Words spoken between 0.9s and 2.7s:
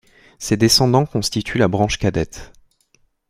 constituent la branche cadette.